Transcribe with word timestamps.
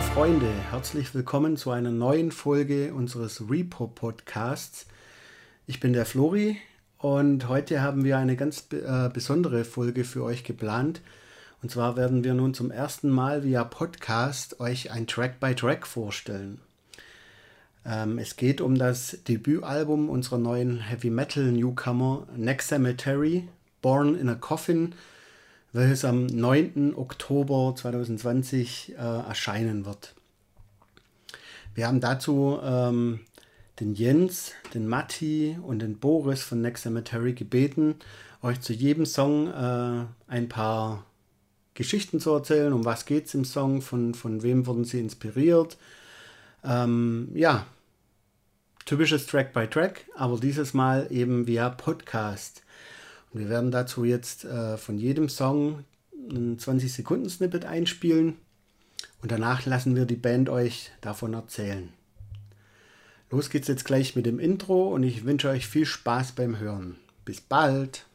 Freunde, 0.00 0.50
herzlich 0.70 1.14
willkommen 1.14 1.56
zu 1.56 1.70
einer 1.70 1.90
neuen 1.90 2.32
Folge 2.32 2.92
unseres 2.92 3.48
Repo 3.48 3.86
Podcasts. 3.86 4.86
Ich 5.66 5.80
bin 5.80 5.92
der 5.92 6.04
Flori 6.04 6.56
und 6.98 7.48
heute 7.48 7.82
haben 7.82 8.04
wir 8.04 8.18
eine 8.18 8.36
ganz 8.36 8.66
äh, 8.72 9.08
besondere 9.08 9.64
Folge 9.64 10.04
für 10.04 10.24
euch 10.24 10.44
geplant. 10.44 11.00
Und 11.62 11.70
zwar 11.70 11.96
werden 11.96 12.24
wir 12.24 12.34
nun 12.34 12.54
zum 12.54 12.70
ersten 12.70 13.10
Mal 13.10 13.44
via 13.44 13.64
Podcast 13.64 14.60
euch 14.60 14.90
ein 14.90 15.06
Track 15.06 15.40
by 15.40 15.54
Track 15.54 15.86
vorstellen. 15.86 16.60
Ähm, 17.84 18.18
es 18.18 18.36
geht 18.36 18.60
um 18.60 18.76
das 18.76 19.18
Debütalbum 19.26 20.08
unserer 20.08 20.38
neuen 20.38 20.80
Heavy 20.80 21.10
Metal 21.10 21.44
Newcomer 21.44 22.26
Next 22.36 22.68
Cemetery, 22.68 23.48
Born 23.82 24.14
in 24.14 24.28
a 24.28 24.34
Coffin, 24.34 24.94
welches 25.72 26.04
am 26.04 26.26
9. 26.26 26.94
Oktober 26.96 27.74
2020 27.76 28.94
äh, 28.94 28.96
erscheinen 28.96 29.86
wird. 29.86 30.14
Wir 31.74 31.86
haben 31.86 32.00
dazu 32.00 32.58
ähm, 32.62 33.20
den 33.78 33.94
Jens, 33.94 34.52
den 34.74 34.88
Matti 34.88 35.56
und 35.62 35.80
den 35.80 35.98
Boris 35.98 36.42
von 36.42 36.60
Next 36.60 36.82
Cemetery 36.82 37.32
gebeten, 37.34 37.94
euch 38.42 38.60
zu 38.60 38.72
jedem 38.72 39.06
Song 39.06 39.48
äh, 39.48 40.06
ein 40.26 40.48
paar 40.48 41.06
Geschichten 41.74 42.20
zu 42.20 42.32
erzählen. 42.32 42.72
Um 42.72 42.84
was 42.84 43.06
geht 43.06 43.26
es 43.26 43.34
im 43.34 43.44
Song? 43.44 43.80
Von, 43.80 44.14
von 44.14 44.42
wem 44.42 44.66
wurden 44.66 44.84
sie 44.84 44.98
inspiriert? 44.98 45.78
Ähm, 46.64 47.28
ja, 47.34 47.64
typisches 48.84 49.26
Track 49.26 49.52
by 49.52 49.68
Track, 49.68 50.06
aber 50.16 50.38
dieses 50.38 50.74
Mal 50.74 51.06
eben 51.10 51.46
via 51.46 51.70
Podcast. 51.70 52.62
Und 53.32 53.40
wir 53.40 53.48
werden 53.48 53.70
dazu 53.70 54.04
jetzt 54.04 54.44
äh, 54.44 54.76
von 54.76 54.98
jedem 54.98 55.28
Song 55.28 55.84
ein 56.30 56.58
20 56.58 56.92
Sekunden 56.92 57.28
Snippet 57.28 57.64
einspielen 57.64 58.36
und 59.22 59.32
danach 59.32 59.66
lassen 59.66 59.96
wir 59.96 60.04
die 60.04 60.16
Band 60.16 60.48
euch 60.48 60.90
davon 61.00 61.34
erzählen. 61.34 61.90
Los 63.30 63.50
geht's 63.50 63.68
jetzt 63.68 63.84
gleich 63.84 64.16
mit 64.16 64.26
dem 64.26 64.40
Intro 64.40 64.92
und 64.92 65.04
ich 65.04 65.24
wünsche 65.24 65.48
euch 65.48 65.66
viel 65.66 65.86
Spaß 65.86 66.32
beim 66.32 66.58
Hören. 66.58 66.96
Bis 67.24 67.40
bald! 67.40 68.06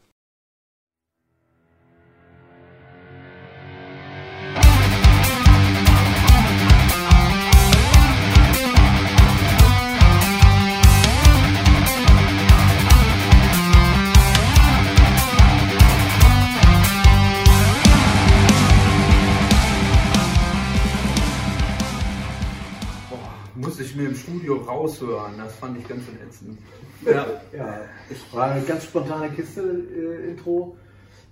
Mir 23.95 24.09
im 24.09 24.16
Studio 24.16 24.58
raushören. 24.58 25.38
Das 25.38 25.56
fand 25.56 25.78
ich 25.78 25.88
ganz 25.88 26.04
ätzend. 26.26 26.59
Ja, 27.06 27.26
ja. 27.56 27.81
Ich 28.09 28.34
war 28.34 28.52
eine 28.52 28.62
ganz 28.64 28.84
spontane 28.86 29.30
Kiste-Intro. 29.30 30.75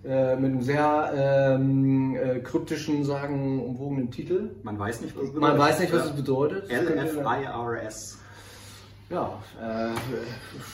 Äh, 0.06 0.36
mit 0.36 0.52
einem 0.52 0.62
sehr 0.62 1.14
ähm, 1.16 2.18
äh, 2.18 2.40
kryptischen, 2.40 3.06
sagenumwogenen 3.06 4.12
Titel. 4.12 4.50
Man 4.64 4.78
weiß 4.78 5.00
nicht, 5.00 5.16
was 5.16 5.24
es 5.24 5.34
bedeutet. 5.34 5.50
Man 5.50 5.58
weiß 5.58 5.80
nicht, 5.80 5.94
was 5.94 6.06
es 6.06 6.12
bedeutet. 6.12 6.70
LFIRS. 6.70 8.20
Ja, 9.10 9.42
äh, 9.62 9.92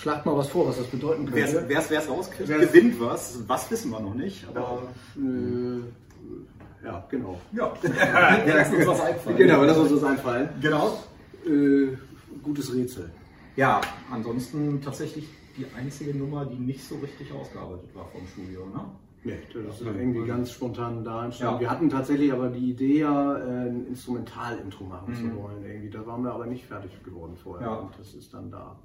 schlagt 0.02 0.26
mal 0.26 0.36
was 0.36 0.48
vor, 0.48 0.68
was 0.68 0.78
das 0.78 0.88
bedeuten 0.88 1.26
könnte. 1.32 1.64
Wer 1.68 1.80
es 1.80 2.10
rauskriegt, 2.10 2.50
gewinnt 2.50 3.00
was. 3.00 3.38
Was 3.48 3.70
wissen 3.70 3.92
wir 3.92 4.00
noch 4.00 4.16
nicht. 4.16 4.48
Aber, 4.48 4.84
äh, 5.16 6.86
ja, 6.86 7.06
genau. 7.12 7.40
Ja, 7.52 7.72
ja 7.84 8.56
lass 8.56 8.72
uns 8.72 8.88
was 8.88 9.02
einfallen. 9.02 9.38
Genau, 9.38 9.64
lass 9.64 9.78
uns 9.78 9.94
was 9.94 10.04
einfallen. 10.06 10.50
Genau 10.60 10.98
äh, 11.46 11.98
gutes 12.44 12.74
Rätsel. 12.74 13.10
Ja, 13.56 13.82
ansonsten 14.12 14.82
tatsächlich 14.82 15.28
die 15.58 15.66
einzige 15.78 16.18
Nummer, 16.18 16.46
die 16.46 16.56
nicht 16.56 16.88
so 16.88 16.96
richtig 17.00 17.32
ausgearbeitet 17.34 17.90
war 17.94 18.06
vom 18.08 18.26
Studio, 18.28 18.66
ne? 18.68 18.86
Nee, 19.24 19.38
das 19.54 19.82
ist 19.82 19.86
irgendwie 19.86 20.26
ganz 20.26 20.52
spontan 20.52 21.04
da 21.04 21.26
entstanden. 21.26 21.56
Ja. 21.56 21.60
Wir 21.60 21.70
hatten 21.70 21.90
tatsächlich 21.90 22.32
aber 22.32 22.48
die 22.48 22.70
Idee, 22.70 23.00
ja, 23.00 23.34
ein 23.34 23.86
Instrumental-Intro 23.88 24.86
machen 24.86 25.12
mhm. 25.12 25.16
zu 25.16 25.36
wollen. 25.36 25.66
Irgendwie. 25.66 25.90
Da 25.90 26.06
waren 26.08 26.24
wir 26.24 26.32
aber 26.32 26.46
nicht 26.46 26.66
fertig 26.66 26.92
geworden 27.04 27.36
vorher. 27.36 27.68
Ja. 27.68 27.74
Und 27.76 27.92
das 28.00 28.14
ist 28.14 28.34
dann 28.34 28.50
da. 28.50 28.78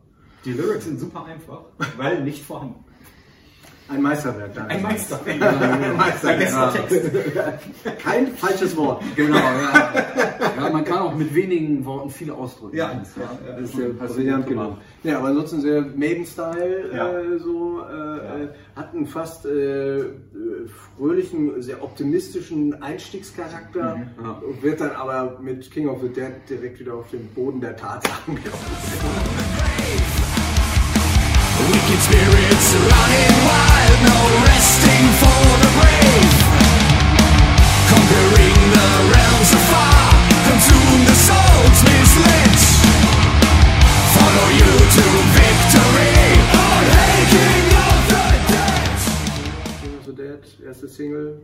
Die 0.45 0.53
Lyrics 0.53 0.87
sind 0.87 0.99
super 0.99 1.25
einfach, 1.25 1.61
weil 1.97 2.25
nicht 2.25 2.43
vorhanden. 2.43 2.85
Ein 3.87 4.01
Meisterwerk, 4.01 4.55
danke. 4.55 4.71
Ein 4.75 4.83
Meisterwerk. 4.83 5.43
Ein 5.43 5.97
Meisterwerk. 5.97 7.61
Kein 7.99 8.29
falsches 8.29 8.75
Wort. 8.77 9.03
Genau, 9.15 9.37
ja. 9.37 9.93
ja. 10.57 10.71
Man 10.71 10.85
kann 10.85 10.99
auch 11.01 11.04
mit 11.15 11.35
wenigen 11.35 11.85
Worten 11.85 12.11
viel 12.11 12.31
ausdrücken. 12.31 12.77
Ja, 12.77 12.95
das, 12.95 13.15
ja, 13.17 13.31
das 13.57 13.71
ist 13.71 13.79
ja 13.79 14.07
brillant 14.07 14.47
gemacht. 14.47 14.79
Ja, 15.03 15.19
aber 15.19 15.29
ansonsten 15.29 15.61
sehr 15.61 15.83
Maiden-Style, 15.83 16.91
ja. 16.95 17.19
äh, 17.19 17.39
so, 17.39 17.81
äh, 17.81 17.93
ja. 17.93 18.37
Äh, 18.45 18.49
hat 18.77 18.95
einen 18.95 19.07
fast 19.07 19.47
äh, 19.47 20.05
fröhlichen, 20.97 21.63
sehr 21.63 21.83
optimistischen 21.83 22.83
Einstiegscharakter 22.83 23.97
mhm. 23.97 24.49
und 24.49 24.63
wird 24.63 24.81
dann 24.81 24.93
aber 24.93 25.39
mit 25.41 25.71
King 25.71 25.89
of 25.89 26.01
the 26.03 26.09
Dead 26.09 26.33
direkt 26.49 26.81
wieder 26.81 26.95
auf 26.95 27.11
den 27.11 27.27
Boden 27.29 27.61
der 27.61 27.77
Tatsachen. 27.77 28.39
Wicked 31.67 32.01
spirits 32.03 32.75
running 32.75 33.37
wild, 33.49 33.99
no 34.05 34.19
resting 34.45 35.07
for 35.21 35.41
the 35.63 35.71
brave. 35.79 36.35
Conquering 37.89 38.59
the 38.75 39.14
Single. 50.97 51.43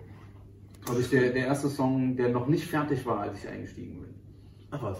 Glaube 0.84 1.00
ich, 1.00 1.10
der, 1.10 1.30
der 1.30 1.46
erste 1.46 1.68
Song, 1.68 2.16
der 2.16 2.30
noch 2.30 2.46
nicht 2.46 2.66
fertig 2.66 3.04
war, 3.04 3.20
als 3.20 3.38
ich 3.38 3.48
eingestiegen 3.48 4.00
bin. 4.00 4.14
Ach 4.70 4.82
was. 4.82 4.98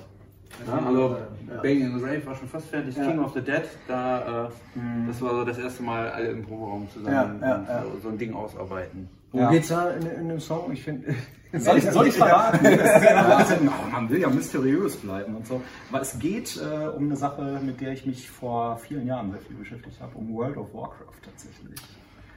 Ja, 0.67 0.87
also 0.87 1.17
ja. 1.49 1.61
Bang 1.63 1.81
in 1.81 1.99
the 1.99 2.05
Rave 2.05 2.27
war 2.27 2.35
schon 2.35 2.49
fast 2.49 2.67
fertig. 2.69 2.97
Ja. 2.97 3.07
King 3.07 3.21
of 3.21 3.33
the 3.33 3.41
Dead, 3.41 3.63
da, 3.87 4.47
äh, 4.47 4.79
mhm. 4.79 5.07
das 5.07 5.21
war 5.23 5.31
so 5.31 5.45
das 5.45 5.59
erste 5.59 5.83
Mal 5.83 6.11
alle 6.11 6.29
im 6.29 6.43
Proberaum 6.43 6.89
zusammen 6.91 7.41
ja, 7.41 7.85
so, 7.85 8.01
so, 8.03 8.09
ein 8.09 8.19
Ding 8.19 8.35
ausarbeiten. 8.35 9.09
Worum 9.33 9.51
geht's 9.53 9.69
da 9.69 9.91
in, 9.91 10.07
in, 10.07 10.29
dem 10.29 10.41
Song? 10.41 10.73
Ich 10.73 10.83
finde. 10.83 11.15
Soll 11.53 11.79
ich, 11.79 11.85
soll 11.91 12.07
ich 12.07 12.15
verraten? 12.15 12.65
oh, 12.65 13.91
man 13.91 14.09
will 14.09 14.21
ja 14.21 14.31
mysteriös 14.31 14.95
bleiben 14.99 15.35
und 15.35 15.45
so. 15.49 15.61
Aber 15.91 16.01
es 16.01 16.17
geht 16.21 16.57
äh, 16.57 16.87
um 16.87 17.07
eine 17.07 17.17
Sache, 17.17 17.61
mit 17.61 17.81
der 17.81 17.91
ich 17.91 18.07
mich 18.07 18.31
vor 18.31 18.77
vielen 18.77 19.05
Jahren 19.09 19.33
sehr 19.33 19.41
viel 19.41 19.57
beschäftigt 19.57 20.01
habe, 20.01 20.17
um 20.17 20.33
World 20.33 20.57
of 20.57 20.73
Warcraft 20.73 21.19
tatsächlich. 21.25 21.81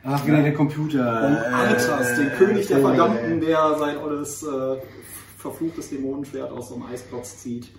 Ach, 0.06 0.26
genau, 0.26 0.42
der 0.42 0.54
Computer. 0.54 1.48
Arthas, 1.54 2.12
äh, 2.12 2.24
den 2.24 2.32
König 2.34 2.68
der 2.68 2.80
Verdammten, 2.80 3.40
der 3.40 3.76
sein 3.80 3.98
olles 3.98 4.44
äh, 4.44 4.78
verfluchtes 5.38 5.90
Dämonenschwert 5.90 6.52
aus 6.52 6.70
so 6.70 6.76
einem 6.76 6.86
Eisklotz 6.86 7.38
zieht 7.38 7.70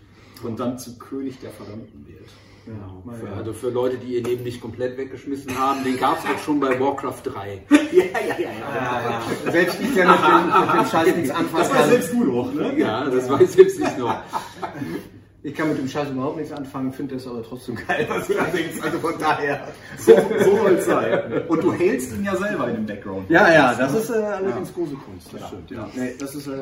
und 0.43 0.59
dann 0.59 0.79
zu 0.79 0.97
König 0.99 1.39
der 1.41 1.51
Verdammten 1.51 2.07
wird. 2.07 2.29
Genau. 2.67 3.03
Für, 3.19 3.37
also 3.37 3.53
für 3.53 3.69
Leute, 3.69 3.99
die 3.99 4.15
ihr 4.15 4.23
Leben 4.23 4.43
nicht 4.43 4.61
komplett 4.63 4.97
weggeschmissen 4.97 5.59
haben, 5.59 5.85
den 5.85 5.99
gab 5.99 6.19
es 6.19 6.25
auch 6.25 6.43
schon 6.43 6.61
bei 6.61 6.81
Warcraft 6.81 7.21
3. 7.25 7.63
ja, 7.93 8.05
ja, 8.05 8.39
ja, 8.39 8.39
ja. 8.39 9.21
ja, 9.45 9.51
Selbst 9.53 9.79
ich, 9.83 9.93
der 9.93 10.09
mit 10.09 10.17
dem, 10.17 10.47
mit 10.47 10.81
dem 10.81 10.87
Scheiß 10.87 11.17
nichts 11.17 11.31
anfangen 11.31 11.63
Das 11.63 11.75
war 11.75 11.87
selbst 11.87 12.13
du 12.15 12.25
noch, 12.25 12.55
ne? 12.55 12.79
Ja, 12.79 13.05
das 13.05 13.29
war 13.29 13.45
selbst 13.45 13.79
ich 13.79 13.99
noch. 13.99 14.17
Ich 15.47 15.55
kann 15.55 15.69
mit 15.69 15.77
dem 15.77 15.87
Scheiß 15.87 16.09
überhaupt 16.09 16.39
nichts 16.39 16.53
anfangen, 16.53 16.91
finde 16.91 17.17
das 17.17 17.27
aber 17.27 17.43
trotzdem 17.43 17.75
geil, 17.87 18.07
was 18.09 18.27
du 18.27 18.33
da 18.33 18.45
denkst. 18.45 18.81
Also 18.81 18.99
von 18.99 19.13
daher. 19.19 19.69
So, 19.99 20.17
so 20.43 20.57
soll 20.57 20.73
es 20.73 20.87
sein. 20.87 21.43
Und 21.49 21.63
du 21.63 21.71
hältst 21.71 22.15
ihn 22.15 22.25
ja 22.25 22.35
selber 22.35 22.67
in 22.71 22.77
dem 22.77 22.87
Background. 22.87 23.29
Ja, 23.29 23.53
ja, 23.53 23.75
das 23.75 23.93
ist 23.93 24.09
äh, 24.09 24.15
allerdings 24.15 24.71
ja. 24.71 24.75
große 24.75 24.95
Kunst. 24.95 25.35
Das 25.35 25.47
stimmt, 25.49 25.71
ja. 25.71 25.87
Nee, 25.95 26.15
das 26.19 26.35
ist, 26.35 26.47
äh, 26.47 26.53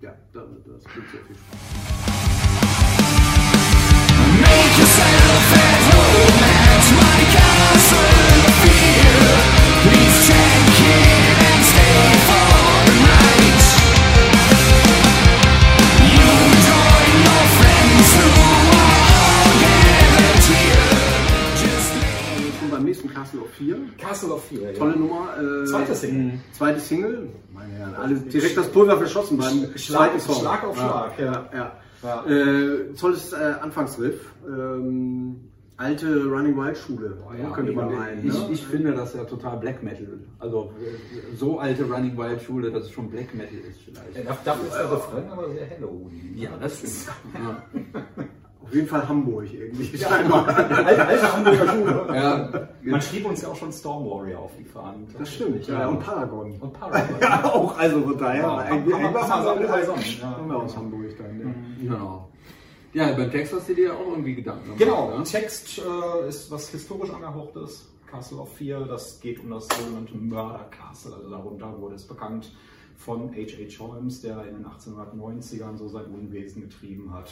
ja, 0.00 0.14
das, 0.32 0.44
das 0.64 0.84
bringt 0.84 1.10
sehr 1.10 1.20
viel 1.26 1.36
Spaß. 1.36 3.23
4. 24.14 24.14
Castle 24.14 24.32
of 24.34 24.44
4, 24.44 24.60
ja. 24.60 24.78
Tolle 24.78 24.96
Nummer. 24.96 25.28
Äh, 25.38 25.66
zweite 25.66 25.94
Single. 25.94 26.40
Zweite 26.52 26.80
Single. 26.80 27.28
Meine 27.52 27.72
Herren, 27.72 27.94
alle 27.96 28.14
direkt 28.16 28.56
das 28.56 28.68
Pulver 28.68 28.96
verschossen 28.96 29.38
beim 29.38 29.76
Schlag, 29.76 30.10
zweiten 30.10 30.20
Song. 30.20 30.40
Schlag 30.40 30.64
auf 30.64 30.76
Schlag. 30.76 31.18
Ja, 31.18 31.48
ja. 31.52 31.72
ja. 32.02 32.26
Äh, 32.26 32.94
tolles 32.94 33.32
äh, 33.32 33.54
Anfangsriff. 33.60 34.32
Ähm, 34.46 35.36
alte 35.76 36.24
Running 36.26 36.56
Wild 36.56 36.78
Schule, 36.78 37.18
ja, 37.36 37.50
könnte 37.50 37.72
man 37.72 37.92
meinen. 37.92 38.26
Ich, 38.26 38.32
ne? 38.32 38.48
ich 38.52 38.64
finde 38.64 38.92
das 38.92 39.14
ja 39.14 39.24
total 39.24 39.56
Black 39.58 39.82
Metal. 39.82 40.20
Also 40.38 40.72
so 41.36 41.58
alte 41.58 41.84
Running 41.84 42.16
Wild 42.16 42.42
Schule, 42.42 42.70
dass 42.70 42.84
es 42.84 42.90
schon 42.92 43.10
Black 43.10 43.34
Metal 43.34 43.58
ist 43.58 43.80
vielleicht. 43.80 44.16
Ja, 44.16 44.36
dafür 44.44 44.66
ist 44.68 44.74
der 44.74 44.92
Refrain 44.92 45.28
aber 45.30 45.50
sehr 45.50 45.70
Halloween. 45.70 46.34
Ja, 46.36 46.50
das 46.60 46.82
ist. 46.82 47.08
Ja. 47.34 47.62
Auf 48.74 48.78
jeden 48.78 48.88
Fall 48.88 49.08
Hamburg 49.08 49.54
irgendwie. 49.54 49.96
Ja, 49.98 50.08
alte, 50.08 51.06
alte 51.06 51.32
Hamburger 51.32 51.68
Schule. 51.68 52.06
Ja. 52.12 52.68
Man 52.82 53.00
schrieb 53.00 53.24
uns 53.24 53.42
ja 53.42 53.48
auch 53.48 53.54
schon 53.54 53.72
Storm 53.72 54.04
Warrior 54.04 54.40
auf 54.40 54.50
die 54.58 54.64
Fahnen. 54.64 55.06
Das 55.16 55.32
stimmt, 55.32 55.64
ja. 55.68 55.86
Und 55.86 56.00
Paragon. 56.00 56.56
Und 56.58 56.72
Paragon. 56.72 57.16
ja, 57.20 57.44
auch, 57.44 57.78
also 57.78 58.02
von 58.02 58.18
daher. 58.18 58.42
Ja, 58.42 58.56
eigentlich 58.56 58.94
haben 58.96 59.14
wir 60.48 60.56
aus 60.56 60.76
Hamburg 60.76 61.16
dann. 61.16 61.38
Ja. 61.38 61.54
Genau. 61.82 62.28
Ja, 62.94 63.12
beim 63.12 63.30
Text 63.30 63.54
hast 63.54 63.68
du 63.68 63.74
dir 63.74 63.94
auch 63.94 64.08
irgendwie 64.08 64.34
Gedanken 64.34 64.64
gemacht. 64.64 64.78
Genau, 64.80 65.18
ne? 65.18 65.22
Text 65.22 65.78
äh, 65.78 66.28
ist 66.28 66.50
was 66.50 66.68
historisch 66.70 67.10
angehauchtes. 67.10 67.92
Castle 68.10 68.38
of 68.38 68.56
Fear, 68.56 68.86
das 68.86 69.20
geht 69.20 69.38
um 69.38 69.50
das 69.50 69.68
sogenannte 69.68 70.16
Murder 70.16 70.68
Castle. 70.72 71.14
Also 71.14 71.30
darunter 71.30 71.80
wurde 71.80 71.94
es 71.94 72.02
bekannt 72.02 72.50
von 72.96 73.30
H.H. 73.36 73.78
Holmes, 73.78 74.20
der 74.20 74.44
in 74.46 74.56
den 74.56 74.66
1890ern 74.66 75.76
so 75.76 75.86
sein 75.86 76.06
Unwesen 76.06 76.62
getrieben 76.62 77.14
hat. 77.14 77.30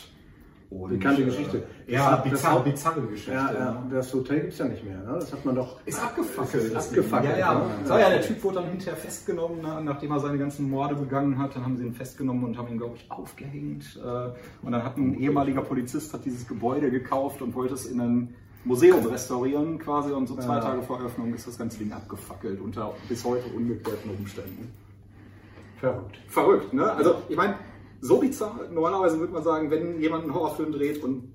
Und, 0.72 0.90
Bekannte 0.90 1.24
Geschichte. 1.24 1.62
Äh, 1.86 1.94
ja, 1.94 2.16
bizarre, 2.16 2.62
bizarre 2.62 3.02
Geschichte. 3.02 3.32
Ja, 3.32 3.52
ja. 3.52 3.86
Das 3.90 4.12
Hotel 4.14 4.40
gibt 4.40 4.52
es 4.54 4.58
ja 4.58 4.64
nicht 4.64 4.84
mehr. 4.84 4.98
Ne? 4.98 5.16
Das 5.20 5.32
hat 5.32 5.44
man 5.44 5.54
doch. 5.54 5.76
Ist 5.84 6.02
abgefackelt. 6.02 6.64
Ist 6.64 6.76
abgefackelt. 6.76 7.32
Ja, 7.32 7.38
ja. 7.38 7.66
ja. 7.88 7.98
ja, 7.98 8.10
der 8.10 8.22
Typ 8.22 8.42
wurde 8.42 8.56
dann 8.56 8.68
hinterher 8.70 8.96
festgenommen, 8.96 9.60
ne, 9.60 9.80
nachdem 9.84 10.12
er 10.12 10.20
seine 10.20 10.38
ganzen 10.38 10.70
Morde 10.70 10.94
begangen 10.94 11.38
hat. 11.38 11.54
Dann 11.54 11.64
haben 11.64 11.76
sie 11.76 11.84
ihn 11.84 11.92
festgenommen 11.92 12.44
und 12.44 12.56
haben 12.56 12.68
ihn, 12.68 12.78
glaube 12.78 12.96
ich, 12.96 13.10
aufgehängt. 13.10 14.00
Äh, 14.02 14.64
und 14.64 14.72
dann 14.72 14.82
hat 14.82 14.96
ein 14.96 15.14
ehemaliger 15.18 15.60
Polizist 15.60 16.14
hat 16.14 16.24
dieses 16.24 16.48
Gebäude 16.48 16.90
gekauft 16.90 17.42
und 17.42 17.54
wollte 17.54 17.74
es 17.74 17.84
in 17.84 18.00
ein 18.00 18.34
Museum 18.64 19.04
restaurieren 19.04 19.78
quasi. 19.78 20.12
Und 20.12 20.26
so 20.26 20.36
zwei 20.36 20.58
Tage 20.58 20.82
vor 20.82 20.98
Eröffnung 21.00 21.34
ist 21.34 21.46
das 21.46 21.58
ganze 21.58 21.78
Ding 21.78 21.92
abgefackelt 21.92 22.60
unter 22.60 22.94
bis 23.08 23.24
heute 23.24 23.44
ungeklärten 23.54 24.10
Umständen. 24.10 24.72
Verrückt. 25.78 26.16
Verrückt, 26.28 26.72
ne? 26.72 26.90
Also, 26.92 27.16
ich 27.28 27.36
meine, 27.36 27.56
so 28.02 28.18
bizarr. 28.18 28.68
Normalerweise 28.70 29.18
würde 29.18 29.32
man 29.32 29.42
sagen, 29.42 29.70
wenn 29.70 30.00
jemand 30.00 30.24
einen 30.24 30.34
Horrorfilm 30.34 30.72
dreht 30.72 31.02
und 31.02 31.32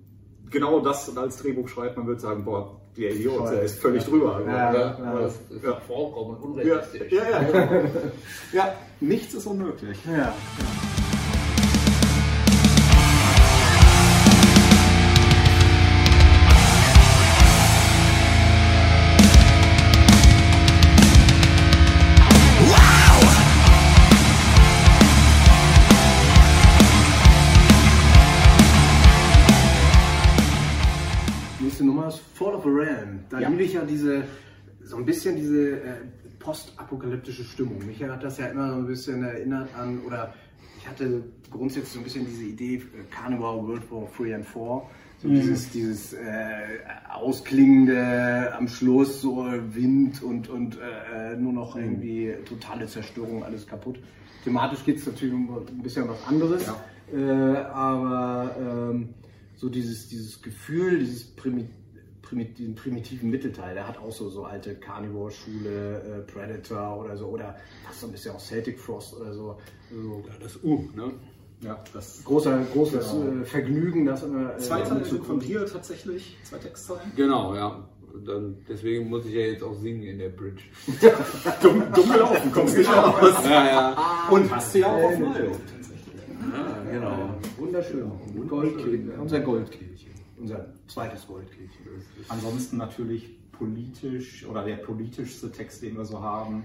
genau 0.52 0.80
das 0.80 1.16
als 1.18 1.38
Drehbuch 1.38 1.68
schreibt, 1.68 1.98
man 1.98 2.06
würde 2.06 2.22
sagen, 2.22 2.46
boah, 2.46 2.80
der 2.96 3.12
Idiot, 3.12 3.52
der 3.52 3.64
ist 3.64 3.80
völlig 3.80 4.04
drüber. 4.04 4.42
Ja, 4.46 4.74
ja, 4.74 4.98
ja, 5.00 5.20
das 5.20 5.40
ist 5.50 5.64
ja. 5.64 5.76
vollkommen 5.88 6.38
unrealistisch. 6.38 7.12
Ja, 7.12 7.24
ja, 7.30 7.42
ja. 7.42 7.82
ja, 8.54 8.74
nichts 9.00 9.34
ist 9.34 9.46
unmöglich. 9.46 9.98
Ja. 10.06 10.34
Da 33.30 33.40
ja. 33.40 33.50
liebe 33.50 33.64
ich 33.64 33.74
ja 33.74 33.84
diese, 33.84 34.24
so 34.84 34.98
ein 34.98 35.06
bisschen 35.06 35.36
diese 35.36 35.82
äh, 35.82 35.96
postapokalyptische 36.40 37.44
Stimmung. 37.44 37.86
Mich 37.86 38.02
hat 38.04 38.24
das 38.24 38.38
ja 38.38 38.48
immer 38.48 38.72
so 38.72 38.78
ein 38.78 38.88
bisschen 38.88 39.24
erinnert 39.24 39.70
an, 39.76 40.00
oder 40.06 40.34
ich 40.80 40.88
hatte 40.88 41.24
grundsätzlich 41.52 41.94
so 41.94 42.00
ein 42.00 42.04
bisschen 42.04 42.26
diese 42.26 42.44
Idee, 42.44 42.76
äh, 42.76 42.82
Carnival 43.12 43.68
World 43.68 43.92
War 43.92 44.08
3 44.18 44.36
and 44.36 44.46
4. 44.46 44.82
So 45.20 45.28
mhm. 45.28 45.34
dieses, 45.34 45.72
dieses 45.72 46.14
äh, 46.14 46.78
ausklingende 47.12 48.54
am 48.56 48.68
Schluss, 48.68 49.22
so 49.22 49.46
Wind 49.70 50.22
und, 50.22 50.48
und 50.48 50.78
äh, 50.78 51.36
nur 51.36 51.54
noch 51.54 51.76
mhm. 51.76 51.84
irgendwie 51.84 52.34
totale 52.46 52.88
Zerstörung, 52.88 53.44
alles 53.44 53.66
kaputt. 53.66 54.00
Thematisch 54.44 54.86
geht 54.86 54.98
es 54.98 55.06
natürlich 55.08 55.34
um 55.34 55.50
ein 55.58 55.82
bisschen 55.82 56.08
was 56.08 56.24
anderes, 56.28 56.66
ja. 56.66 56.78
äh, 57.14 57.58
aber 57.66 58.56
ähm, 58.60 59.10
so 59.56 59.70
dieses, 59.70 60.08
dieses 60.08 60.42
Gefühl, 60.42 61.00
dieses 61.00 61.24
Primitiv 61.36 61.74
primit 62.28 62.60
den 62.60 62.76
primitiven 62.76 63.30
Mittelteil. 63.30 63.74
Der 63.74 63.88
hat 63.88 63.98
auch 63.98 64.12
so, 64.12 64.30
so 64.30 64.44
alte 64.44 64.76
Carnivore-Schule, 64.76 66.26
äh, 66.28 66.32
Predator 66.32 67.00
oder 67.00 67.16
so, 67.16 67.28
oder 67.28 67.56
fast 67.86 68.02
so 68.02 68.08
ein 68.08 68.12
bisschen 68.12 68.36
auch 68.36 68.40
Celtic 68.40 68.80
Frost 68.80 69.16
oder 69.16 69.34
so. 69.34 69.58
so. 69.92 70.24
Ja, 70.28 70.34
das 70.42 70.64
U, 70.64 70.90
ne? 70.96 71.12
Ja, 71.62 71.84
das 71.94 72.24
großer, 72.24 72.60
großes 72.74 73.12
genau. 73.12 73.42
Äh, 73.42 73.46
Vergnügen, 73.46 74.06
das 74.06 74.24
immer. 74.24 74.56
Äh, 74.56 74.60
zwei 74.60 74.82
Teile 74.82 75.06
sind 75.06 75.26
von 75.26 75.40
dir 75.40 75.66
tatsächlich, 75.66 76.38
zwei 76.44 76.58
Textzeilen. 76.58 77.12
Genau, 77.16 77.56
ja. 77.56 77.88
Dann, 78.26 78.58
deswegen 78.68 79.10
muss 79.10 79.26
ich 79.26 79.34
ja 79.34 79.42
jetzt 79.42 79.64
auch 79.64 79.76
singen 79.76 80.04
in 80.04 80.18
der 80.20 80.30
Bridge. 80.30 80.64
dumm, 81.62 81.84
dumm 81.94 82.12
gelaufen, 82.12 82.52
kommst 82.52 82.78
nicht 82.78 82.90
raus. 82.90 83.34
Ja, 83.44 83.66
ja. 83.66 84.28
Und 84.30 84.54
hast 84.54 84.74
du 84.74 84.80
ja 84.80 84.88
auch 84.88 85.04
auf 85.04 85.20
Mayo 85.20 85.52
tatsächlich. 85.52 86.14
Ja, 86.52 86.92
genau. 86.92 87.30
Wunderschön. 87.58 88.12
Goldkehlchen. 88.48 89.12
Unser 89.20 89.40
Goldkehlchen. 89.42 90.17
Unser 90.38 90.68
zweites 90.88 91.26
Goldkehlchen. 91.26 91.86
Ansonsten 92.30 92.78
natürlich 92.78 93.38
politisch 93.52 94.46
oder 94.46 94.64
der 94.64 94.78
politischste 94.78 95.52
Text, 95.52 95.82
den 95.82 95.98
wir 95.98 96.06
so 96.06 96.22
haben. 96.22 96.64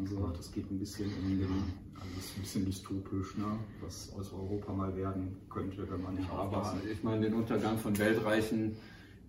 Also 0.00 0.26
das 0.28 0.50
geht 0.50 0.70
ein 0.70 0.78
bisschen 0.78 1.12
um 1.22 1.38
den, 1.38 1.48
also 1.94 2.08
das 2.16 2.24
ist 2.24 2.36
ein 2.36 2.40
bisschen 2.40 2.64
dystopisch, 2.64 3.36
ne? 3.36 3.58
was 3.82 4.10
aus 4.18 4.32
Europa 4.32 4.72
mal 4.72 4.96
werden 4.96 5.36
könnte, 5.50 5.86
wenn 5.90 6.02
man 6.02 6.14
nicht 6.14 6.30
Aber 6.30 6.74
ich 6.90 7.02
meine, 7.02 7.26
den 7.26 7.34
Untergang 7.34 7.76
von 7.76 7.98
Weltreichen 7.98 8.76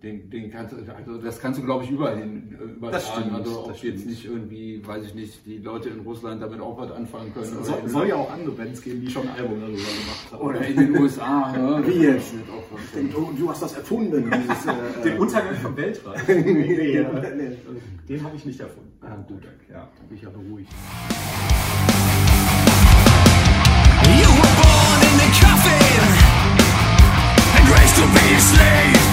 den, 0.03 0.29
den 0.29 0.51
kannst, 0.51 0.73
also 0.73 1.17
das 1.17 1.39
kannst 1.39 1.61
du, 1.61 1.63
glaube 1.63 1.85
ich, 1.85 1.91
überall 1.91 2.17
hin 2.17 2.57
äh, 2.59 2.63
übertragen. 2.63 3.33
also 3.33 3.67
ob 3.67 3.83
jetzt 3.83 4.05
nicht 4.05 4.25
irgendwie, 4.25 4.85
weiß 4.85 5.05
ich 5.05 5.15
nicht, 5.15 5.45
die 5.45 5.59
Leute 5.59 5.89
in 5.89 6.01
Russland 6.01 6.41
damit 6.41 6.59
auch 6.59 6.77
was 6.77 6.91
anfangen 6.91 7.33
können. 7.33 7.57
Es 7.61 7.67
soll, 7.67 7.87
soll, 7.87 8.07
ja 8.09 8.15
auch 8.15 8.29
andere 8.29 8.51
Bands 8.51 8.81
geben, 8.81 8.99
die 8.99 9.09
schon 9.09 9.25
ein 9.29 9.35
Album 9.35 9.61
darüber 9.61 9.77
gemacht 9.77 10.31
haben. 10.31 10.41
Oder 10.41 10.67
in 10.67 10.75
den 10.75 10.97
USA. 10.97 11.53
ja. 11.55 11.87
Wie 11.87 11.99
jetzt? 11.99 12.33
Du, 13.13 13.33
du, 13.37 13.49
hast 13.49 13.61
das 13.61 13.73
erfunden. 13.75 14.29
Dieses, 14.29 14.65
äh, 14.65 15.03
den 15.05 15.17
Untergang 15.17 15.55
vom 15.55 15.77
Weltreich. 15.77 16.21
nee, 16.27 16.41
nee, 16.41 17.05
nee. 17.37 17.57
Den 18.09 18.23
habe 18.25 18.35
ich 18.35 18.43
nicht 18.43 18.59
erfunden. 18.59 18.91
Ah, 19.01 19.15
gut. 19.25 19.43
Ja, 19.71 19.87
da 19.97 20.03
bin 20.09 20.17
ich 20.17 20.23
ja 20.23 20.29
beruhigt. 20.29 20.71
You 24.03 24.27
were 24.27 24.55
born 24.59 25.01
in 25.01 25.15
the 25.17 25.29
coffin 25.39 26.03
and 27.55 27.69
raised 27.69 27.95
to 27.95 28.05
be 28.13 28.35
a 28.35 28.39
slave. 28.41 29.12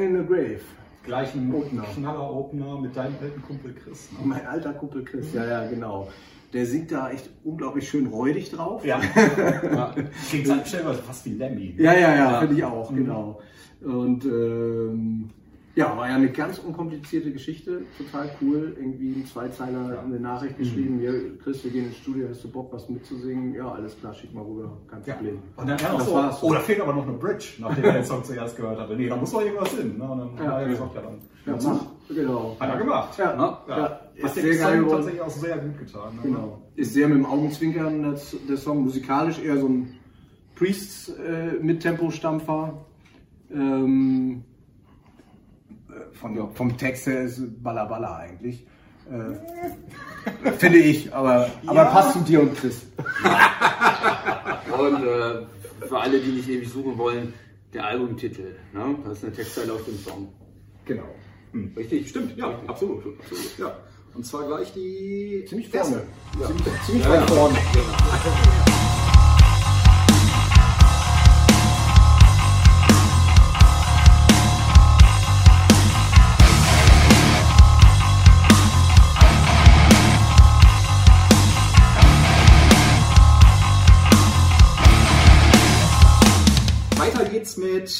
Bang 0.00 0.02
in 0.02 0.16
the 0.16 0.24
Grave. 0.24 0.60
Gleich 1.02 1.34
ein 1.34 1.52
Opener. 1.52 1.82
knaller 1.82 2.30
Opener 2.32 2.78
mit 2.80 2.94
deinem 2.96 3.14
alten 3.20 3.42
Kumpel 3.42 3.74
Chris. 3.74 4.12
Ne? 4.12 4.18
Mein 4.24 4.46
alter 4.46 4.72
Kumpel 4.72 5.04
Chris, 5.04 5.32
ja, 5.32 5.44
ja, 5.44 5.66
genau. 5.66 6.08
Der 6.52 6.66
singt 6.66 6.92
da 6.92 7.10
echt 7.10 7.30
unglaublich 7.44 7.88
schön 7.88 8.06
räudig 8.06 8.50
drauf. 8.50 8.84
Ja. 8.84 9.00
ja. 9.16 9.94
Klingt 10.28 10.46
fast 10.46 11.26
wie 11.26 11.34
Lemmy. 11.34 11.74
Ja, 11.78 11.92
ja, 11.94 12.14
ja, 12.14 12.40
finde 12.40 12.54
ich 12.56 12.64
auch, 12.64 12.90
mhm. 12.90 12.96
genau. 12.96 13.40
Und 13.80 14.24
ähm, 14.24 15.30
ja, 15.76 15.96
war 15.96 16.08
ja 16.08 16.16
eine 16.16 16.30
ganz 16.30 16.58
unkomplizierte 16.58 17.30
Geschichte, 17.32 17.82
total 17.96 18.30
cool. 18.40 18.76
Irgendwie 18.76 19.12
ein 19.12 19.26
Zweizeiler 19.26 19.94
ja. 19.94 20.00
eine 20.02 20.18
Nachricht 20.18 20.58
geschrieben, 20.58 20.96
mhm. 20.96 21.02
ja, 21.02 21.12
Chris, 21.42 21.62
wir 21.62 21.70
gehen 21.70 21.86
ins 21.86 21.96
Studio, 21.96 22.28
hast 22.28 22.42
du 22.42 22.48
Bock, 22.48 22.72
was 22.72 22.88
mitzusingen? 22.88 23.54
Ja, 23.54 23.70
alles 23.72 23.98
klar, 23.98 24.12
schick 24.12 24.34
mal 24.34 24.42
rüber, 24.42 24.76
kein 24.88 25.02
Problem. 25.02 25.34
Ja. 25.36 25.62
Und 25.62 25.68
dann 25.68 25.78
ja, 25.78 25.92
das 25.92 26.06
so, 26.06 26.14
war's. 26.14 26.42
Oh, 26.42 26.52
da 26.52 26.60
fehlt 26.60 26.80
aber 26.80 26.92
noch 26.92 27.06
eine 27.06 27.16
Bridge, 27.16 27.54
nachdem 27.58 27.84
er 27.84 27.92
den 27.92 28.04
Song 28.04 28.24
zuerst 28.24 28.56
gehört 28.56 28.80
hatte. 28.80 28.96
Nee, 28.96 29.08
da 29.08 29.16
muss 29.16 29.32
noch 29.32 29.42
irgendwas 29.42 29.70
hin. 29.70 29.96
Ne? 29.96 30.04
Und 30.04 30.18
dann 30.18 30.44
ja, 30.44 30.52
hat 30.52 30.62
er 30.62 30.68
gesagt, 30.68 30.94
ja, 30.94 31.02
dann. 31.02 31.18
Ja, 31.46 31.70
mach. 31.70 31.86
Genau. 32.08 32.56
Hat 32.58 32.68
er 32.68 32.76
gemacht. 32.76 33.18
Ja, 33.18 33.36
ne? 33.36 33.56
ja. 33.68 33.78
ja. 33.78 34.28
Hat 34.28 34.36
den 34.36 34.58
Song 34.58 34.88
tatsächlich 34.88 35.20
auch 35.20 35.30
sehr 35.30 35.58
gut 35.58 35.78
getan. 35.78 36.16
Ne? 36.16 36.22
Genau. 36.24 36.62
Ist 36.74 36.92
sehr 36.92 37.08
mit 37.08 37.18
dem 37.18 37.26
Augenzwinkern 37.26 38.02
das, 38.02 38.36
der 38.48 38.56
Song 38.56 38.82
musikalisch 38.82 39.38
eher 39.38 39.58
so 39.58 39.68
ein 39.68 39.94
Priests 40.56 41.08
äh, 41.10 41.52
mit 41.62 41.80
Tempo-Stampfer. 41.80 42.84
Ähm, 43.52 44.44
von, 46.14 46.36
ja. 46.36 46.48
vom 46.54 46.76
Text 46.76 47.06
her 47.06 47.22
ist 47.22 47.62
Balla 47.62 47.84
Balla 47.84 48.16
eigentlich. 48.16 48.66
Äh, 49.10 50.52
finde 50.58 50.78
ich, 50.78 51.12
aber, 51.12 51.46
ja. 51.46 51.70
aber 51.70 51.84
passt 51.86 52.12
zu 52.12 52.20
dir 52.20 52.42
und 52.42 52.56
Chris. 52.56 52.86
und 54.78 55.04
äh, 55.04 55.86
für 55.86 55.98
alle, 55.98 56.20
die 56.20 56.30
nicht 56.30 56.48
ewig 56.48 56.68
suchen 56.68 56.96
wollen, 56.96 57.32
der 57.72 57.86
Albumtitel. 57.86 58.56
Ne? 58.72 58.96
Das 59.04 59.18
ist 59.18 59.24
eine 59.24 59.32
Textzeile 59.32 59.72
auf 59.72 59.84
dem 59.84 59.98
Song. 59.98 60.32
Genau. 60.84 61.08
Hm. 61.52 61.72
Richtig? 61.76 62.08
Stimmt, 62.08 62.36
ja, 62.36 62.48
Richtig. 62.48 62.70
absolut. 62.70 63.04
absolut 63.20 63.58
ja. 63.58 63.76
Und 64.14 64.26
zwar 64.26 64.46
gleich 64.46 64.72
die. 64.72 65.44
Ziemlich 65.48 65.68
vorne. 65.68 66.02
Ja. 66.40 66.46
Ziemlich, 66.46 66.64
ziemlich 66.86 67.04
ja, 67.04 67.10
weit 67.10 67.30
vorne. 67.30 67.58
Genau. 67.72 68.69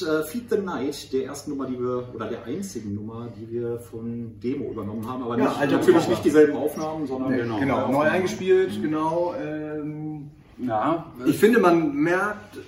Äh, 0.03 0.23
Feed 0.25 0.51
the 0.51 0.59
Night, 0.59 1.13
der 1.13 1.25
ersten 1.27 1.51
Nummer, 1.51 1.67
die 1.67 1.79
wir, 1.79 2.09
oder 2.15 2.27
der 2.27 2.45
einzigen 2.45 2.95
Nummer, 2.95 3.29
die 3.39 3.51
wir 3.51 3.79
von 3.79 4.39
Demo 4.41 4.71
übernommen 4.71 5.07
haben. 5.09 5.23
Aber 5.23 5.39
Ja, 5.39 5.45
nicht, 5.45 5.59
alter 5.59 5.79
natürlich 5.79 6.09
nicht 6.09 6.25
dieselben 6.25 6.57
Aufnahmen, 6.57 7.07
sondern 7.07 7.33
Genau, 7.35 7.59
neue 7.59 7.93
neu 7.93 8.03
eingespielt, 8.03 8.81
genau. 8.83 9.35
Ähm, 9.41 10.31
Ja, 10.59 11.07
ich 11.27 11.39
finde, 11.39 11.59
man 11.61 11.95
merkt, 11.95 12.59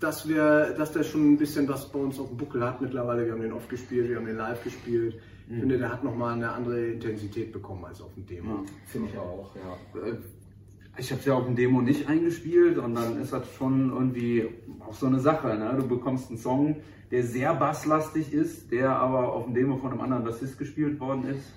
dass 0.00 0.28
wir, 0.28 0.74
dass 0.76 0.92
der 0.92 1.02
schon 1.02 1.32
ein 1.32 1.38
bisschen 1.38 1.68
was 1.68 1.90
bei 1.90 1.98
uns 1.98 2.18
auf 2.18 2.28
dem 2.28 2.36
Buckel 2.36 2.62
hat 2.64 2.80
mittlerweile. 2.80 3.24
Wir 3.24 3.32
haben 3.32 3.42
den 3.42 3.52
oft 3.52 3.68
gespielt, 3.68 4.08
wir 4.08 4.16
haben 4.16 4.26
den 4.26 4.36
live 4.36 4.62
gespielt. 4.62 5.14
Ich 5.48 5.58
finde, 5.58 5.76
der 5.76 5.92
hat 5.92 6.02
nochmal 6.02 6.32
eine 6.34 6.50
andere 6.50 6.86
Intensität 6.86 7.52
bekommen 7.52 7.84
als 7.84 8.00
auf 8.00 8.14
dem 8.14 8.24
Demo. 8.26 8.64
Finde 8.86 9.08
ich 9.12 9.18
auch, 9.18 9.54
ja. 9.56 10.00
Ich 10.96 11.10
habe 11.10 11.20
es 11.20 11.26
ja 11.26 11.34
auf 11.34 11.44
dem 11.46 11.56
Demo 11.56 11.80
nicht 11.80 12.08
eingespielt 12.08 12.78
und 12.78 12.94
dann 12.94 13.20
ist 13.20 13.32
das 13.32 13.42
schon 13.54 13.90
irgendwie 13.90 14.48
auch 14.80 14.94
so 14.94 15.06
eine 15.06 15.18
Sache. 15.20 15.48
Ne? 15.56 15.74
Du 15.76 15.88
bekommst 15.88 16.28
einen 16.30 16.38
Song, 16.38 16.76
der 17.10 17.22
sehr 17.24 17.54
basslastig 17.54 18.32
ist, 18.32 18.70
der 18.70 18.90
aber 18.96 19.32
auf 19.32 19.44
dem 19.44 19.54
Demo 19.54 19.76
von 19.76 19.92
einem 19.92 20.00
anderen 20.00 20.24
Bassist 20.24 20.58
gespielt 20.58 21.00
worden 21.00 21.24
ist. 21.26 21.52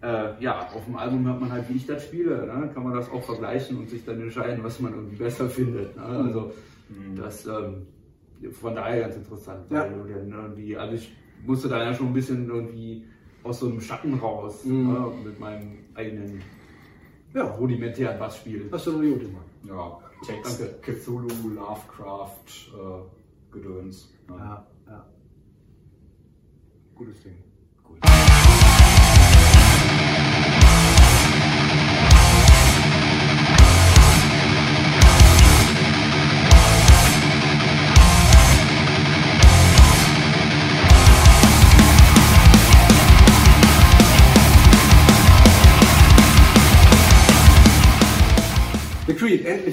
Äh, 0.00 0.40
ja, 0.42 0.60
auf 0.74 0.84
dem 0.84 0.96
Album 0.96 1.26
hört 1.26 1.40
man 1.40 1.50
halt, 1.50 1.68
wie 1.68 1.74
ich 1.74 1.86
das 1.86 2.04
spiele. 2.04 2.46
Ne? 2.46 2.70
Kann 2.72 2.84
man 2.84 2.94
das 2.94 3.10
auch 3.10 3.22
vergleichen 3.22 3.78
und 3.78 3.88
sich 3.90 4.04
dann 4.04 4.20
entscheiden, 4.20 4.62
was 4.62 4.78
man 4.78 4.92
irgendwie 4.94 5.16
besser 5.16 5.48
findet. 5.48 5.96
Ne? 5.96 6.02
Also 6.02 6.52
das 7.16 7.46
ähm, 7.46 7.86
von 8.52 8.74
daher 8.76 9.00
ganz 9.00 9.16
interessant. 9.16 9.70
Ja. 9.70 9.80
Weil 9.82 9.90
du 9.94 10.14
dann 10.14 10.30
irgendwie, 10.30 10.76
also 10.76 10.94
ich 10.94 11.12
musste 11.44 11.68
da 11.68 11.82
ja 11.82 11.92
schon 11.92 12.08
ein 12.08 12.12
bisschen 12.12 12.48
irgendwie 12.48 13.04
aus 13.42 13.58
so 13.60 13.66
einem 13.68 13.80
Schatten 13.80 14.14
raus 14.14 14.64
Mhm. 14.64 14.92
ne? 14.92 15.12
mit 15.24 15.40
meinem 15.40 15.78
eigenen 15.94 16.40
Ja, 17.34 17.44
rudimentären 17.44 18.18
Bassspiel. 18.18 18.68
hast 18.72 18.86
du 18.86 18.92
noch 18.92 19.02
gut 19.02 19.20
gemacht. 19.20 19.44
Ja, 19.64 20.00
Text, 20.26 20.82
Cthulhu, 20.82 21.48
Lovecraft, 21.50 22.72
äh, 22.74 23.52
Gedöns. 23.52 24.12
ne? 24.28 24.36
Ja, 24.36 24.66
ja. 24.86 25.06
Gutes 26.94 27.22
Ding. 27.22 27.36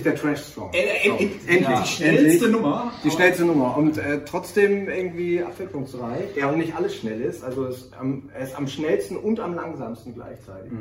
Der 0.05 0.15
Trash-Song. 0.15 0.71
Endlich, 0.71 1.31
Endlich. 1.47 1.79
die 1.81 1.87
schnellste 1.87 2.49
Nummer. 2.49 2.93
Die 3.03 3.09
schnellste 3.09 3.43
Nummer 3.43 3.75
und 3.75 3.97
äh, 3.97 4.23
trotzdem 4.23 4.87
irgendwie 4.87 5.41
abwechslungsreich. 5.41 6.35
Ja, 6.35 6.49
und 6.51 6.59
nicht 6.59 6.75
alles 6.75 6.95
schnell 6.95 7.21
ist. 7.21 7.43
Also 7.43 7.65
es, 7.65 7.91
am, 7.93 8.29
er 8.33 8.41
ist 8.41 8.55
am 8.55 8.67
schnellsten 8.67 9.17
und 9.17 9.39
am 9.39 9.55
langsamsten 9.55 10.13
gleichzeitig. 10.13 10.71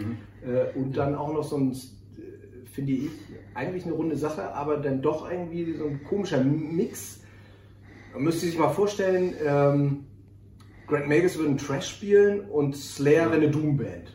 Äh, 0.47 0.79
und 0.79 0.97
dann 0.97 1.15
auch 1.15 1.33
noch 1.33 1.43
so 1.43 1.57
ein, 1.57 1.73
äh, 1.73 2.67
finde 2.71 2.93
ich, 2.93 3.11
eigentlich 3.55 3.87
eine 3.87 3.95
runde 3.95 4.17
Sache, 4.17 4.53
aber 4.55 4.77
dann 4.77 5.01
doch 5.01 5.31
irgendwie 5.31 5.73
so 5.73 5.87
ein 5.87 6.05
komischer 6.05 6.45
Mix. 6.45 7.21
Man 8.13 8.25
müsste 8.25 8.45
sich 8.47 8.59
mal 8.59 8.69
vorstellen, 8.69 9.35
ähm, 9.45 10.05
Grant 10.87 11.09
Magus 11.09 11.37
würde 11.37 11.49
einen 11.49 11.59
Trash 11.59 11.89
spielen 11.89 12.41
und 12.43 12.77
Slayer 12.77 13.31
wäre 13.31 13.41
eine 13.41 13.51
Doom-Band. 13.51 14.14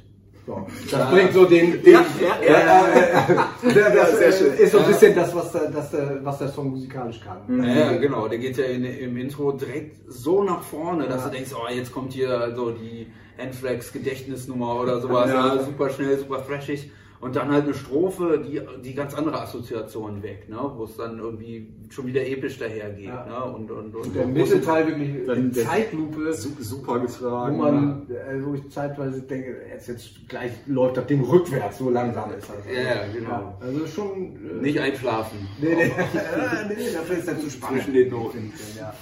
So. 0.50 0.66
Das 0.90 1.12
bringt 1.12 1.32
so 1.32 1.46
den. 1.46 1.84
den 1.84 1.94
Ja, 1.94 2.06
ja, 2.42 2.60
ja. 2.60 3.50
ja, 3.62 3.90
das 3.96 4.18
sehr 4.18 4.32
schön. 4.32 4.54
ist 4.54 4.72
so 4.72 4.80
ein 4.80 4.88
bisschen 4.88 5.14
das, 5.14 5.36
was 5.36 5.52
der, 5.52 5.70
das 5.70 5.94
was 6.24 6.40
der 6.40 6.48
Song 6.48 6.72
musikalisch 6.72 7.22
kann. 7.22 7.64
Ja, 7.64 7.96
genau. 7.98 8.28
Der 8.28 8.40
geht 8.40 8.58
ja 8.58 8.66
in, 8.66 8.84
im 8.84 9.16
Intro 9.18 9.52
direkt 9.52 9.98
so 10.08 10.44
nach 10.44 10.64
vorne, 10.64 11.08
dass 11.08 11.24
du 11.26 11.30
denkst, 11.30 11.52
oh, 11.54 11.72
jetzt 11.72 11.94
kommt 11.94 12.14
hier 12.14 12.52
so 12.56 12.72
die 12.72 13.06
Anthrax 13.40 13.94
Gedächtnisnummer 13.94 14.82
oder 14.82 15.00
sowas. 15.00 15.30
Ja. 15.30 15.56
Ja. 15.56 15.64
super 15.64 15.92
schnell, 15.92 16.18
super 16.18 16.44
thrashig. 16.44 16.90
Und 17.22 17.36
dann 17.36 17.52
halt 17.52 17.66
eine 17.66 17.74
Strophe, 17.74 18.42
die, 18.48 18.62
die 18.82 18.94
ganz 18.96 19.14
andere 19.14 19.42
Assoziationen 19.42 20.24
weckt, 20.24 20.48
ne? 20.48 20.58
wo 20.78 20.86
es 20.86 20.96
dann 20.96 21.20
irgendwie 21.20 21.68
schon 21.90 22.08
wieder 22.08 22.26
episch 22.26 22.58
dahergeht. 22.60 23.08
Ja. 23.08 23.26
Ne? 23.26 23.54
Und, 23.56 23.70
und, 23.72 23.94
und, 23.94 24.16
Der 24.16 24.26
Mittelteil 24.26 24.88
wirklich 24.88 25.26
Dann 25.28 25.38
in 25.38 25.52
der- 25.52 25.66
Zeitlupe, 25.66 26.32
Su- 26.34 26.56
Super 26.62 26.96
wo 26.96 27.06
getragen. 27.06 27.58
man, 27.58 28.08
äh, 28.10 28.42
wo 28.46 28.54
ich 28.54 28.70
zeitweise 28.70 29.22
denke, 29.24 29.64
jetzt, 29.70 29.90
jetzt 29.90 30.30
gleich 30.30 30.52
läuft 30.68 30.96
das 30.96 31.08
Ding 31.08 31.22
rückwärts, 31.22 31.80
so 31.80 31.90
langsam 31.90 32.32
ist 32.32 32.48
das. 32.50 32.58
Ja, 32.74 32.82
ja, 32.82 33.08
genau. 33.14 33.30
Ja, 33.30 33.58
also 33.60 33.86
schon. 33.86 34.36
Äh, 34.60 34.62
Nicht 34.62 34.80
einschlafen. 34.80 35.40
Nee, 35.62 35.76
nee, 35.76 35.76
nee, 36.70 36.76
nee, 36.78 36.94
dafür 36.94 37.18
ist 37.18 37.28
das 37.28 37.42
zu 37.42 37.50
spannend. 37.50 37.82
Zwischen 37.84 37.94
den 37.96 38.10
Noten. 38.12 38.54
Ja. 38.78 38.94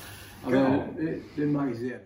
Aber- 0.43 0.57
Aber 0.57 0.85
äh, 0.99 1.19
den 1.37 1.51
mag 1.51 1.69
ich 1.71 1.77
sehr. 1.77 1.99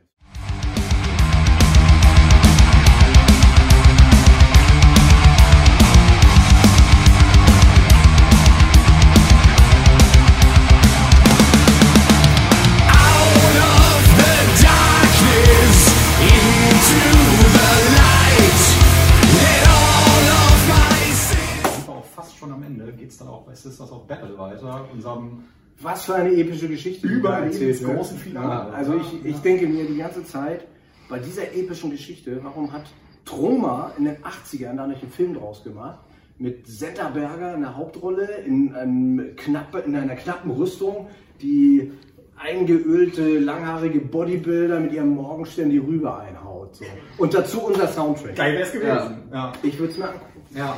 Battle 24.11 24.37
weiter, 24.37 24.85
unserem 24.93 25.43
Was 25.79 26.05
für 26.05 26.15
eine 26.15 26.31
epische 26.33 26.67
Geschichte. 26.67 27.07
die 27.07 27.13
Über 27.13 27.29
da 27.29 27.41
den 27.41 27.51
erzählt 27.51 27.83
großen 27.83 28.17
Finale. 28.17 28.69
Ja, 28.71 28.75
also 28.75 28.95
ich, 28.95 29.25
ich 29.25 29.37
denke 29.37 29.67
mir 29.67 29.85
die 29.85 29.97
ganze 29.97 30.23
Zeit, 30.25 30.65
bei 31.09 31.19
dieser 31.19 31.53
epischen 31.53 31.91
Geschichte, 31.91 32.39
warum 32.43 32.71
hat 32.71 32.83
Troma 33.25 33.91
in 33.97 34.05
den 34.05 34.17
80ern 34.17 34.75
da 34.75 34.87
nicht 34.87 35.01
einen 35.01 35.11
Film 35.11 35.33
draus 35.33 35.63
gemacht? 35.63 35.99
Mit 36.37 36.67
Zeta 36.67 37.09
Berger 37.09 37.55
in 37.55 37.61
der 37.61 37.75
Hauptrolle, 37.75 38.27
in, 38.45 38.73
einem 38.75 39.35
knappe, 39.35 39.79
in 39.79 39.95
einer 39.95 40.15
knappen 40.15 40.51
Rüstung, 40.51 41.07
die 41.41 41.91
eingeölte, 42.37 43.39
langhaarige 43.39 43.99
Bodybuilder 43.99 44.79
mit 44.79 44.93
ihrem 44.93 45.15
Morgenstern 45.15 45.69
die 45.69 45.77
Rübe 45.77 46.15
einhaut. 46.15 46.75
So. 46.75 46.85
Und 47.17 47.33
dazu 47.33 47.61
unser 47.61 47.87
Soundtrack. 47.87 48.35
Geil 48.35 48.53
wäre 48.53 48.63
es 48.63 48.71
gewesen. 48.71 49.23
Ja. 49.31 49.51
Ich 49.61 49.77
würde 49.77 49.91
es 49.93 49.99
mir 49.99 50.05
angucken. 50.05 50.41
ja. 50.55 50.77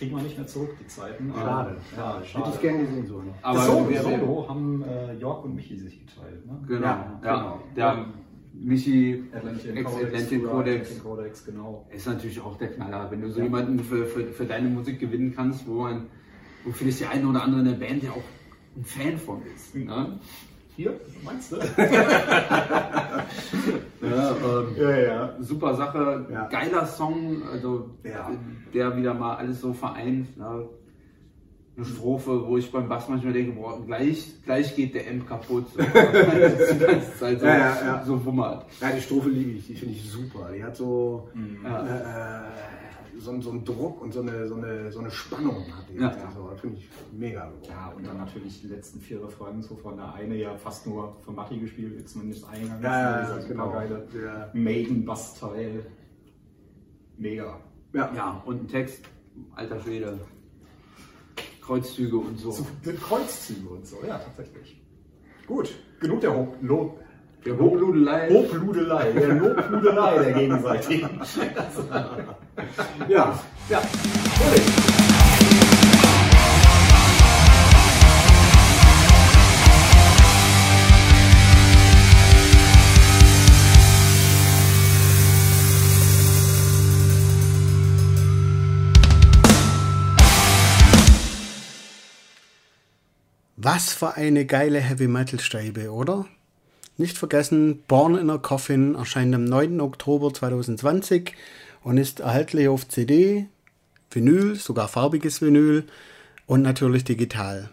Kriegen 0.00 0.16
wir 0.16 0.22
nicht 0.22 0.38
mehr 0.38 0.46
zurück, 0.46 0.70
die 0.80 0.86
Zeiten. 0.86 1.30
Schade. 1.34 1.76
Ja, 1.94 2.16
Hätte 2.16 2.26
schade. 2.26 2.50
ich 2.54 2.60
gerne 2.62 2.78
gesehen, 2.86 3.06
so. 3.06 3.22
Aber 3.42 3.58
das 3.58 3.66
Solo, 3.66 3.88
wir- 3.90 4.02
Solo 4.02 4.46
haben 4.48 4.82
äh, 4.82 5.14
Jörg 5.18 5.44
und 5.44 5.54
Michi 5.54 5.76
sich 5.76 6.00
geteilt. 6.06 6.46
Ne? 6.46 6.58
Genau. 6.66 6.80
Ja, 6.86 7.20
Ja, 7.22 7.36
genau. 7.36 7.60
Der 7.76 8.06
Michi, 8.54 9.24
Atlantic 9.34 9.76
Ex-Atlantic 9.76 10.44
Codex, 10.46 11.02
Codex, 11.02 11.44
genau. 11.44 11.86
ist 11.94 12.06
natürlich 12.06 12.40
auch 12.40 12.56
der 12.56 12.68
Knaller. 12.68 13.10
Wenn 13.10 13.20
du 13.20 13.30
so 13.30 13.42
jemanden 13.42 13.78
für, 13.80 14.06
für, 14.06 14.24
für 14.28 14.44
deine 14.46 14.68
Musik 14.70 14.98
gewinnen 15.00 15.34
kannst, 15.36 15.66
wo 15.68 15.82
man, 15.82 16.06
wo 16.64 16.72
vielleicht 16.72 17.00
der 17.02 17.10
eine 17.10 17.26
oder 17.28 17.42
andere 17.42 17.60
in 17.60 17.66
der 17.68 17.74
Band 17.86 18.02
ja 18.02 18.10
auch 18.12 18.22
ein 18.76 18.84
Fan 18.84 19.18
von 19.18 19.42
ist. 19.54 19.74
Ne? 19.74 20.18
Hier, 20.76 20.98
meinst 21.24 21.52
du? 21.52 21.56
Ja, 24.02 24.30
ähm, 24.34 24.68
ja, 24.76 24.98
ja. 24.98 25.34
super 25.40 25.74
Sache, 25.74 26.26
Ja. 26.32 26.46
geiler 26.48 26.86
Song, 26.86 27.42
also 27.52 27.90
der 28.72 28.96
wieder 28.96 29.12
mal 29.14 29.36
alles 29.36 29.60
so 29.60 29.72
vereint. 29.74 30.36
Ne? 30.38 30.64
Eine 31.76 31.84
Strophe, 31.86 32.46
wo 32.46 32.56
ich 32.56 32.72
beim 32.72 32.88
Bass 32.88 33.08
manchmal 33.08 33.32
denke, 33.34 33.52
boah, 33.52 33.84
gleich, 33.86 34.32
gleich 34.44 34.74
geht 34.74 34.94
der 34.94 35.08
Amp 35.08 35.28
kaputt. 35.28 35.66
So. 35.72 35.82
die 35.82 36.78
ganze 36.78 37.18
Zeit 37.18 37.40
so, 37.40 37.46
Ja, 37.46 37.56
ja, 37.58 37.76
ja. 37.84 38.04
so 38.04 38.24
wummert. 38.24 38.66
Ja, 38.80 38.90
die 38.90 39.00
Strophe 39.02 39.28
liebe 39.28 39.50
ich, 39.52 39.66
die 39.66 39.74
finde 39.74 39.94
ich 39.94 40.10
super. 40.10 40.48
Die 40.54 40.64
hat 40.64 40.74
so, 40.76 41.28
Ja. 41.62 41.86
äh, 41.86 42.40
so, 43.20 43.40
so 43.40 43.50
einen 43.50 43.64
Druck 43.64 44.00
und 44.00 44.12
so 44.12 44.20
eine, 44.20 44.48
so 44.48 44.54
eine, 44.54 44.90
so 44.90 45.00
eine 45.00 45.10
Spannung. 45.10 45.64
Hat 45.72 45.88
die. 45.88 46.00
Ja. 46.00 46.08
Also, 46.08 46.48
das 46.50 46.60
finde 46.60 46.78
ich 46.78 46.88
mega. 47.12 47.46
geworden. 47.46 47.66
Ja, 47.68 47.92
und 47.96 48.06
dann 48.06 48.18
natürlich 48.18 48.60
die 48.62 48.68
letzten 48.68 49.00
vier 49.00 49.22
Refrains, 49.22 49.70
wovon 49.70 49.96
der 49.96 50.14
eine 50.14 50.36
ja 50.36 50.56
fast 50.56 50.86
nur 50.86 51.16
von 51.24 51.34
Matti 51.34 51.58
gespielt 51.58 51.96
wird, 51.96 52.08
zumindest 52.08 52.48
eingangs. 52.48 52.82
Ja, 52.82 53.00
ja, 53.00 53.20
ja, 53.20 53.26
super 53.26 53.48
genau. 53.48 53.70
geile 53.72 54.08
Ja. 54.22 54.50
Maiden-Bass-Teil. 54.54 55.86
Mega. 57.18 57.60
Ja. 57.92 58.12
Ja, 58.14 58.42
und 58.46 58.62
ein 58.62 58.68
Text, 58.68 59.04
alter 59.54 59.80
Schwede. 59.80 60.18
Kreuzzüge 61.60 62.16
und 62.16 62.38
so. 62.38 62.50
Zu 62.50 62.66
den 62.84 62.98
Kreuzzügen 62.98 63.68
und 63.68 63.86
so, 63.86 63.98
ja, 64.06 64.18
tatsächlich. 64.18 64.82
Gut, 65.46 65.74
genug 66.00 66.20
der 66.20 66.48
Lob. 66.62 67.00
Der 67.44 67.58
Hobludelei. 67.58 68.28
Hobludelei, 68.28 69.12
der 69.12 69.28
Lobludelei 69.28 70.18
der 70.24 70.32
gegenseitigen. 70.32 71.20
Ja, 73.08 73.38
ja. 73.68 73.82
Was 93.56 93.92
für 93.92 94.14
eine 94.14 94.44
geile 94.44 94.78
Heavy 94.80 95.06
Metal 95.06 95.40
Steibe, 95.40 95.90
oder? 95.90 96.26
Nicht 97.00 97.16
vergessen, 97.16 97.82
Born 97.88 98.14
in 98.14 98.28
a 98.28 98.36
Coffin 98.36 98.94
erscheint 98.94 99.34
am 99.34 99.44
9. 99.44 99.80
Oktober 99.80 100.34
2020 100.34 101.32
und 101.82 101.96
ist 101.96 102.20
erhältlich 102.20 102.68
auf 102.68 102.86
CD, 102.88 103.46
Vinyl, 104.10 104.56
sogar 104.56 104.86
farbiges 104.86 105.40
Vinyl 105.40 105.84
und 106.44 106.60
natürlich 106.60 107.04
digital. 107.04 107.70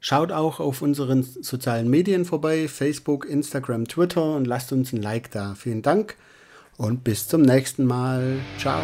Schaut 0.00 0.32
auch 0.32 0.58
auf 0.58 0.82
unseren 0.82 1.22
sozialen 1.22 1.88
Medien 1.88 2.24
vorbei, 2.24 2.66
Facebook, 2.66 3.26
Instagram, 3.26 3.86
Twitter 3.86 4.34
und 4.34 4.48
lasst 4.48 4.72
uns 4.72 4.92
ein 4.92 5.00
Like 5.00 5.30
da. 5.30 5.54
Vielen 5.54 5.82
Dank 5.82 6.16
und 6.76 7.04
bis 7.04 7.28
zum 7.28 7.42
nächsten 7.42 7.84
Mal. 7.84 8.40
Ciao. 8.58 8.82